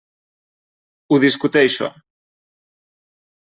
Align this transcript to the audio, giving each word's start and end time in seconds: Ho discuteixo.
Ho 1.13 1.21
discuteixo. 1.25 1.93